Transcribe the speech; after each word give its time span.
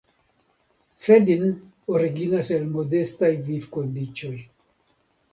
Fedin 1.07 1.43
originas 1.97 2.49
el 2.55 2.65
modestaj 2.77 3.29
vivkondiĉoj. 3.49 4.33